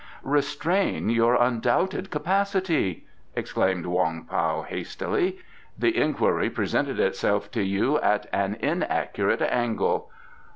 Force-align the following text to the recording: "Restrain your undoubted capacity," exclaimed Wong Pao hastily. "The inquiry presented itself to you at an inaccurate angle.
"Restrain 0.23 1.11
your 1.11 1.35
undoubted 1.35 2.09
capacity," 2.09 3.05
exclaimed 3.35 3.85
Wong 3.85 4.23
Pao 4.25 4.63
hastily. 4.63 5.37
"The 5.77 5.95
inquiry 5.95 6.49
presented 6.49 6.99
itself 6.99 7.51
to 7.51 7.61
you 7.61 7.99
at 7.99 8.25
an 8.33 8.55
inaccurate 8.61 9.43
angle. 9.43 10.09